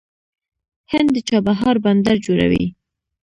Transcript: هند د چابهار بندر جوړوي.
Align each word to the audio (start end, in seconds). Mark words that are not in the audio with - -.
هند 0.91 1.07
د 1.15 1.17
چابهار 1.27 1.75
بندر 1.85 2.15
جوړوي. 2.25 2.65